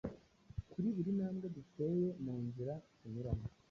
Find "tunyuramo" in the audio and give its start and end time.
2.99-3.45